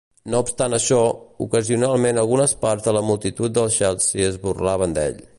[0.33, 0.95] No obstant això,
[1.45, 5.21] ocasionalment algunes parts de la multitud del Chelsea es burlaven d'ell.